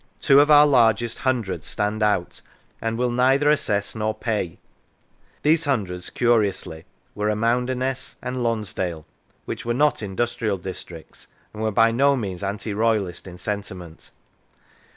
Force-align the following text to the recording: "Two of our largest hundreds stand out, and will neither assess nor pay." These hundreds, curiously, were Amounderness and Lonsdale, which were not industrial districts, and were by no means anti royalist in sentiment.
"Two 0.19 0.39
of 0.39 0.49
our 0.49 0.65
largest 0.65 1.19
hundreds 1.19 1.67
stand 1.67 2.01
out, 2.01 2.41
and 2.81 2.97
will 2.97 3.11
neither 3.11 3.51
assess 3.51 3.93
nor 3.93 4.15
pay." 4.15 4.57
These 5.43 5.65
hundreds, 5.65 6.09
curiously, 6.09 6.85
were 7.13 7.29
Amounderness 7.29 8.15
and 8.19 8.41
Lonsdale, 8.41 9.05
which 9.45 9.63
were 9.63 9.75
not 9.75 10.01
industrial 10.01 10.57
districts, 10.57 11.27
and 11.53 11.61
were 11.61 11.69
by 11.69 11.91
no 11.91 12.15
means 12.15 12.41
anti 12.41 12.73
royalist 12.73 13.27
in 13.27 13.37
sentiment. 13.37 14.09